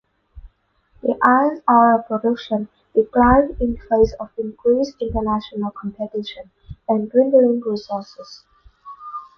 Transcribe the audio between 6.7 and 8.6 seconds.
and dwindling resources.